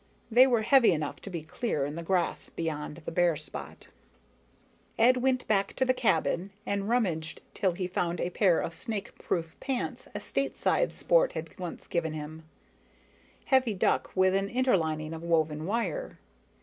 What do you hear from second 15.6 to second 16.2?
wire.